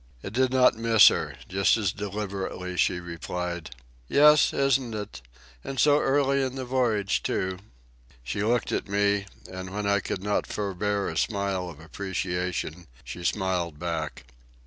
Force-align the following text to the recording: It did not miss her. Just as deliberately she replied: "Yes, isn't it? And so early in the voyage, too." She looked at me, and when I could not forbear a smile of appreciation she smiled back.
It 0.23 0.33
did 0.33 0.49
not 0.51 0.73
miss 0.75 1.09
her. 1.09 1.35
Just 1.47 1.77
as 1.77 1.91
deliberately 1.91 2.75
she 2.75 2.99
replied: 2.99 3.69
"Yes, 4.07 4.51
isn't 4.51 4.95
it? 4.95 5.21
And 5.63 5.79
so 5.79 5.99
early 5.99 6.41
in 6.41 6.55
the 6.55 6.65
voyage, 6.65 7.21
too." 7.21 7.59
She 8.23 8.43
looked 8.43 8.71
at 8.71 8.89
me, 8.89 9.27
and 9.47 9.69
when 9.69 9.85
I 9.85 9.99
could 9.99 10.23
not 10.23 10.47
forbear 10.47 11.07
a 11.07 11.15
smile 11.15 11.69
of 11.69 11.79
appreciation 11.79 12.87
she 13.03 13.23
smiled 13.23 13.77
back. 13.77 14.25